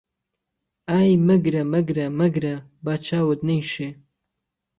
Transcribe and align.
ئای 0.89 1.11
مهگره 1.27 1.61
مهگره 1.71 2.05
مهگره 2.19 2.53
با 2.83 2.93
چاوت 3.05 3.39
نهیشێ 3.47 3.89